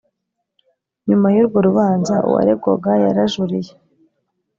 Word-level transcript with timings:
Nyuma 1.07 1.27
yurwo 1.35 1.59
rubanza 1.67 2.15
uwaregwaga 2.27 2.91
yarajuriye 3.03 3.73